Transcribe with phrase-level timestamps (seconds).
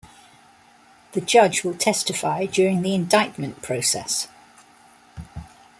[1.11, 4.27] The judge will testify during the indictment process.